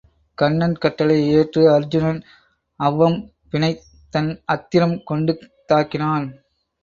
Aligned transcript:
கண்ணன் 0.37 0.73
கட்டளையை 0.77 1.25
ஏற்று 1.39 1.61
அருச்சுனன் 1.71 2.21
அவ்வம் 2.79 3.17
பினைத் 3.51 3.83
தன் 4.13 4.31
அத்திரம் 4.53 4.97
கொண்டு 5.03 5.35
தாக்கினான். 5.69 6.27